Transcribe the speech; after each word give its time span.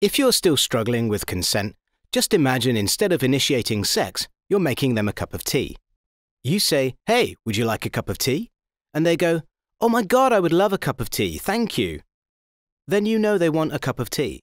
If 0.00 0.16
you're 0.16 0.32
still 0.32 0.56
struggling 0.56 1.08
with 1.08 1.26
consent, 1.26 1.74
just 2.12 2.32
imagine 2.32 2.76
instead 2.76 3.12
of 3.12 3.24
initiating 3.24 3.82
sex, 3.82 4.28
you're 4.48 4.60
making 4.60 4.94
them 4.94 5.08
a 5.08 5.12
cup 5.12 5.34
of 5.34 5.42
tea. 5.42 5.76
You 6.44 6.60
say, 6.60 6.94
Hey, 7.06 7.34
would 7.44 7.56
you 7.56 7.64
like 7.64 7.84
a 7.84 7.90
cup 7.90 8.08
of 8.08 8.16
tea? 8.16 8.50
And 8.94 9.04
they 9.04 9.16
go, 9.16 9.42
Oh 9.80 9.88
my 9.88 10.04
god, 10.04 10.32
I 10.32 10.38
would 10.38 10.52
love 10.52 10.72
a 10.72 10.78
cup 10.78 11.00
of 11.00 11.10
tea, 11.10 11.36
thank 11.36 11.76
you. 11.76 12.00
Then 12.86 13.06
you 13.06 13.18
know 13.18 13.38
they 13.38 13.50
want 13.50 13.74
a 13.74 13.80
cup 13.80 13.98
of 13.98 14.08
tea. 14.08 14.40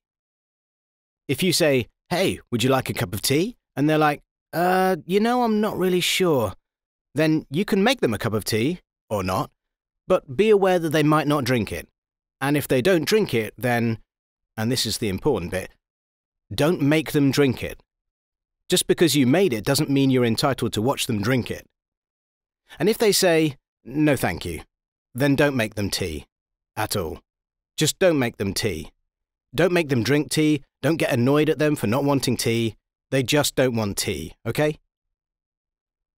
If 1.29 1.41
you 1.41 1.53
say, 1.53 1.87
Hey, 2.09 2.41
would 2.51 2.61
you 2.61 2.69
like 2.69 2.89
a 2.89 2.93
cup 2.93 3.13
of 3.13 3.21
tea? 3.21 3.55
And 3.77 3.89
they're 3.89 3.97
like, 3.97 4.23
Uh, 4.51 4.97
you 5.05 5.21
know, 5.21 5.43
I'm 5.43 5.61
not 5.61 5.77
really 5.77 6.01
sure. 6.01 6.51
Then 7.13 7.45
you 7.49 7.63
can 7.63 7.81
make 7.81 8.01
them 8.01 8.13
a 8.13 8.17
cup 8.17 8.33
of 8.33 8.43
tea, 8.43 8.81
or 9.09 9.23
not, 9.23 9.51
but 10.05 10.35
be 10.35 10.49
aware 10.49 10.79
that 10.79 10.89
they 10.89 11.03
might 11.03 11.27
not 11.27 11.45
drink 11.45 11.71
it. 11.71 11.87
And 12.41 12.57
if 12.57 12.67
they 12.67 12.81
don't 12.81 13.05
drink 13.05 13.33
it, 13.33 13.53
then, 13.57 13.99
and 14.57 14.71
this 14.71 14.85
is 14.85 14.97
the 14.97 15.09
important 15.09 15.51
bit, 15.51 15.69
don't 16.53 16.81
make 16.81 17.11
them 17.11 17.31
drink 17.31 17.63
it. 17.63 17.81
Just 18.69 18.87
because 18.87 19.15
you 19.15 19.27
made 19.27 19.53
it 19.53 19.63
doesn't 19.63 19.89
mean 19.89 20.09
you're 20.09 20.25
entitled 20.25 20.73
to 20.73 20.81
watch 20.81 21.05
them 21.05 21.21
drink 21.21 21.51
it. 21.51 21.67
And 22.79 22.89
if 22.89 22.97
they 22.97 23.11
say, 23.11 23.57
no 23.83 24.15
thank 24.15 24.45
you, 24.45 24.61
then 25.13 25.35
don't 25.35 25.55
make 25.55 25.75
them 25.75 25.89
tea. 25.89 26.25
At 26.75 26.95
all. 26.95 27.19
Just 27.77 27.99
don't 27.99 28.19
make 28.19 28.37
them 28.37 28.53
tea. 28.53 28.91
Don't 29.53 29.71
make 29.71 29.89
them 29.89 30.03
drink 30.03 30.29
tea, 30.29 30.63
don't 30.81 30.97
get 30.97 31.13
annoyed 31.13 31.49
at 31.49 31.59
them 31.59 31.75
for 31.75 31.87
not 31.87 32.03
wanting 32.03 32.35
tea. 32.35 32.75
They 33.11 33.23
just 33.23 33.55
don't 33.55 33.75
want 33.75 33.97
tea, 33.97 34.33
okay? 34.45 34.79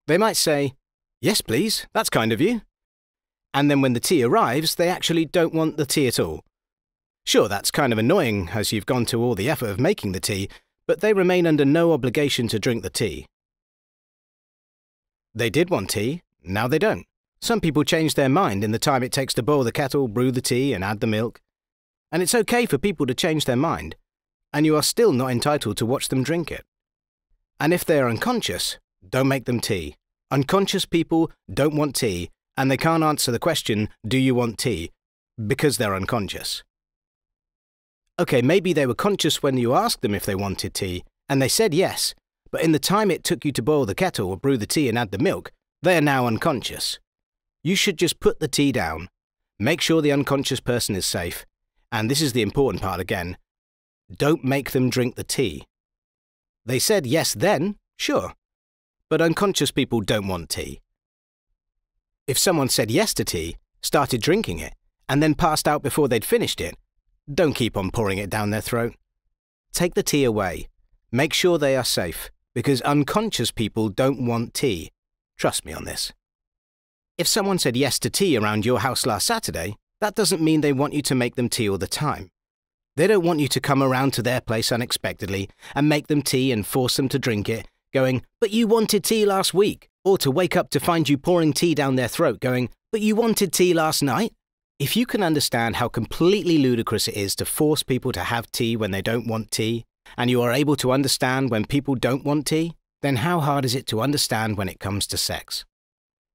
They 0.07 0.17
might 0.17 0.37
say, 0.37 0.73
Yes, 1.21 1.41
please, 1.41 1.87
that's 1.93 2.09
kind 2.09 2.31
of 2.31 2.41
you. 2.41 2.61
And 3.53 3.69
then 3.71 3.81
when 3.81 3.93
the 3.93 3.99
tea 3.99 4.23
arrives, 4.23 4.75
they 4.75 4.89
actually 4.89 5.25
don't 5.25 5.53
want 5.53 5.77
the 5.77 5.85
tea 5.85 6.07
at 6.07 6.19
all. 6.19 6.43
Sure, 7.27 7.49
that's 7.49 7.71
kind 7.71 7.91
of 7.91 7.99
annoying 7.99 8.51
as 8.53 8.71
you've 8.71 8.85
gone 8.85 9.05
to 9.07 9.21
all 9.21 9.35
the 9.35 9.49
effort 9.49 9.69
of 9.69 9.81
making 9.81 10.13
the 10.13 10.19
tea, 10.21 10.47
but 10.87 11.01
they 11.01 11.11
remain 11.11 11.45
under 11.45 11.65
no 11.65 11.91
obligation 11.91 12.47
to 12.47 12.57
drink 12.57 12.83
the 12.83 12.89
tea. 12.89 13.25
They 15.35 15.49
did 15.49 15.69
want 15.69 15.89
tea, 15.89 16.21
now 16.41 16.69
they 16.69 16.79
don't. 16.79 17.05
Some 17.41 17.59
people 17.59 17.83
change 17.83 18.13
their 18.13 18.29
mind 18.29 18.63
in 18.63 18.71
the 18.71 18.79
time 18.79 19.03
it 19.03 19.11
takes 19.11 19.33
to 19.33 19.43
boil 19.43 19.65
the 19.65 19.73
kettle, 19.73 20.07
brew 20.07 20.31
the 20.31 20.39
tea, 20.39 20.71
and 20.71 20.85
add 20.85 21.01
the 21.01 21.05
milk. 21.05 21.41
And 22.13 22.23
it's 22.23 22.33
okay 22.33 22.65
for 22.65 22.77
people 22.77 23.05
to 23.05 23.13
change 23.13 23.43
their 23.43 23.57
mind, 23.57 23.97
and 24.53 24.65
you 24.65 24.77
are 24.77 24.81
still 24.81 25.11
not 25.11 25.31
entitled 25.31 25.75
to 25.77 25.85
watch 25.85 26.07
them 26.07 26.23
drink 26.23 26.49
it. 26.49 26.63
And 27.59 27.73
if 27.73 27.83
they 27.83 27.99
are 27.99 28.09
unconscious, 28.09 28.79
don't 29.07 29.27
make 29.27 29.43
them 29.43 29.59
tea. 29.59 29.97
Unconscious 30.31 30.85
people 30.85 31.29
don't 31.53 31.75
want 31.75 31.97
tea, 31.97 32.29
and 32.55 32.71
they 32.71 32.77
can't 32.77 33.03
answer 33.03 33.33
the 33.33 33.37
question, 33.37 33.89
Do 34.07 34.17
you 34.17 34.33
want 34.33 34.57
tea? 34.57 34.91
because 35.45 35.77
they're 35.77 35.95
unconscious. 35.95 36.63
Okay, 38.19 38.41
maybe 38.41 38.73
they 38.73 38.87
were 38.87 38.95
conscious 38.95 39.43
when 39.43 39.57
you 39.57 39.73
asked 39.73 40.01
them 40.01 40.15
if 40.15 40.25
they 40.25 40.35
wanted 40.35 40.73
tea, 40.73 41.03
and 41.29 41.41
they 41.41 41.47
said 41.47 41.73
yes, 41.73 42.15
but 42.51 42.63
in 42.63 42.71
the 42.71 42.79
time 42.79 43.11
it 43.11 43.23
took 43.23 43.45
you 43.45 43.51
to 43.51 43.61
boil 43.61 43.85
the 43.85 43.93
kettle 43.93 44.29
or 44.29 44.37
brew 44.37 44.57
the 44.57 44.65
tea 44.65 44.89
and 44.89 44.97
add 44.97 45.11
the 45.11 45.17
milk, 45.17 45.51
they 45.83 45.97
are 45.97 46.01
now 46.01 46.25
unconscious. 46.25 46.99
You 47.63 47.75
should 47.75 47.97
just 47.97 48.19
put 48.19 48.39
the 48.39 48.47
tea 48.47 48.71
down, 48.71 49.09
make 49.59 49.81
sure 49.81 50.01
the 50.01 50.11
unconscious 50.11 50.59
person 50.59 50.95
is 50.95 51.05
safe, 51.05 51.45
and 51.91 52.09
this 52.09 52.21
is 52.21 52.33
the 52.33 52.41
important 52.41 52.81
part 52.81 52.99
again 52.99 53.37
don't 54.15 54.43
make 54.43 54.71
them 54.71 54.89
drink 54.89 55.15
the 55.15 55.23
tea. 55.23 55.65
They 56.65 56.79
said 56.79 57.05
yes 57.05 57.33
then, 57.33 57.75
sure, 57.97 58.33
but 59.09 59.21
unconscious 59.21 59.71
people 59.71 60.01
don't 60.01 60.27
want 60.27 60.49
tea. 60.49 60.79
If 62.25 62.37
someone 62.37 62.69
said 62.69 62.89
yes 62.89 63.13
to 63.15 63.25
tea, 63.25 63.57
started 63.81 64.21
drinking 64.21 64.59
it, 64.59 64.73
and 65.09 65.21
then 65.21 65.35
passed 65.35 65.67
out 65.67 65.83
before 65.83 66.07
they'd 66.07 66.25
finished 66.25 66.61
it, 66.61 66.75
don't 67.33 67.53
keep 67.53 67.75
on 67.75 67.91
pouring 67.91 68.17
it 68.17 68.29
down 68.29 68.49
their 68.49 68.61
throat. 68.61 68.93
Take 69.73 69.93
the 69.93 70.03
tea 70.03 70.23
away. 70.23 70.67
Make 71.11 71.33
sure 71.33 71.57
they 71.57 71.75
are 71.75 71.83
safe, 71.83 72.29
because 72.53 72.81
unconscious 72.81 73.51
people 73.51 73.89
don't 73.89 74.25
want 74.25 74.53
tea. 74.53 74.91
Trust 75.37 75.65
me 75.65 75.73
on 75.73 75.85
this. 75.85 76.13
If 77.17 77.27
someone 77.27 77.59
said 77.59 77.75
yes 77.75 77.99
to 77.99 78.09
tea 78.09 78.37
around 78.37 78.65
your 78.65 78.79
house 78.79 79.05
last 79.05 79.25
Saturday, 79.27 79.75
that 80.01 80.15
doesn't 80.15 80.41
mean 80.41 80.61
they 80.61 80.73
want 80.73 80.93
you 80.93 81.01
to 81.03 81.15
make 81.15 81.35
them 81.35 81.49
tea 81.49 81.69
all 81.69 81.77
the 81.77 81.87
time. 81.87 82.29
They 82.95 83.07
don't 83.07 83.25
want 83.25 83.39
you 83.39 83.47
to 83.47 83.59
come 83.59 83.83
around 83.83 84.13
to 84.13 84.21
their 84.21 84.41
place 84.41 84.71
unexpectedly 84.71 85.49
and 85.75 85.89
make 85.89 86.07
them 86.07 86.21
tea 86.21 86.51
and 86.51 86.65
force 86.65 86.95
them 86.97 87.09
to 87.09 87.19
drink 87.19 87.49
it, 87.49 87.67
going, 87.93 88.23
But 88.39 88.51
you 88.51 88.67
wanted 88.67 89.03
tea 89.03 89.25
last 89.25 89.53
week. 89.53 89.89
Or 90.03 90.17
to 90.19 90.31
wake 90.31 90.55
up 90.55 90.69
to 90.69 90.79
find 90.79 91.09
you 91.09 91.17
pouring 91.17 91.53
tea 91.53 91.75
down 91.75 91.95
their 91.95 92.07
throat, 92.07 92.39
going, 92.39 92.69
But 92.91 93.01
you 93.01 93.15
wanted 93.15 93.51
tea 93.51 93.73
last 93.73 94.01
night. 94.01 94.33
If 94.79 94.95
you 94.95 95.07
can 95.07 95.23
understand 95.23 95.77
how 95.77 95.87
completely 95.87 96.59
ludicrous 96.59 97.07
it 97.07 97.15
is 97.15 97.35
to 97.37 97.45
force 97.45 97.81
people 97.81 98.11
to 98.11 98.19
have 98.19 98.51
tea 98.51 98.77
when 98.77 98.91
they 98.91 99.01
don't 99.01 99.27
want 99.27 99.49
tea, 99.49 99.85
and 100.15 100.29
you 100.29 100.41
are 100.43 100.51
able 100.51 100.75
to 100.75 100.91
understand 100.91 101.49
when 101.49 101.65
people 101.65 101.95
don't 101.95 102.23
want 102.23 102.45
tea, 102.45 102.73
then 103.01 103.17
how 103.17 103.39
hard 103.39 103.65
is 103.65 103.73
it 103.73 103.87
to 103.87 104.01
understand 104.01 104.55
when 104.55 104.69
it 104.69 104.79
comes 104.79 105.07
to 105.07 105.17
sex? 105.17 105.65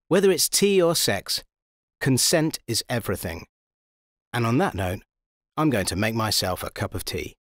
Whether 0.09 0.33
it's 0.33 0.49
tea 0.49 0.83
or 0.83 0.97
sex, 0.97 1.45
consent 2.01 2.59
is 2.67 2.85
everything. 2.89 3.47
And 4.33 4.45
on 4.45 4.59
that 4.59 4.75
note, 4.75 5.03
I'm 5.57 5.71
going 5.71 5.87
to 5.87 5.97
make 5.97 6.15
myself 6.17 6.65
a 6.65 6.71
cup 6.71 6.97
of 6.97 7.05
tea. 7.05 7.35